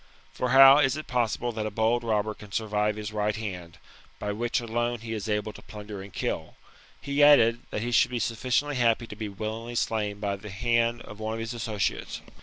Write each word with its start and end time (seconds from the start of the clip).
For 0.33 0.49
how 0.49 0.79
is 0.79 0.97
it 0.97 1.05
possible 1.05 1.51
that 1.51 1.67
a 1.67 1.69
bold 1.69 2.03
robber 2.03 2.33
can 2.33 2.51
survive 2.51 2.95
his 2.95 3.13
right 3.13 3.35
hand, 3.35 3.77
by 4.17 4.31
which 4.31 4.59
alone 4.59 5.01
he 5.01 5.13
is 5.13 5.29
able 5.29 5.53
to 5.53 5.61
plunder 5.61 6.01
and 6.01 6.11
kill 6.11 6.41
1 6.43 6.53
He 7.01 7.23
added, 7.23 7.59
that 7.69 7.83
he 7.83 7.91
should 7.91 8.09
be 8.09 8.17
sufficiently 8.17 8.77
happy 8.77 9.05
to 9.05 9.15
be 9.15 9.29
willingly 9.29 9.75
slain 9.75 10.19
by 10.19 10.37
the 10.37 10.49
hand 10.49 11.03
of 11.03 11.19
one 11.19 11.35
of 11.35 11.39
his 11.39 11.53
associates. 11.53 12.21